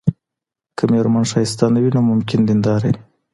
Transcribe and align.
که 0.77 0.83
ميرمن 0.91 1.23
ښايسته 1.31 1.65
نه 1.73 1.79
وي، 1.83 1.91
نو 1.95 2.01
ممکن 2.11 2.39
دينداره 2.49 2.87
وي 2.91 2.95